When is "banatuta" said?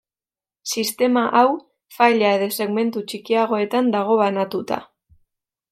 4.23-4.83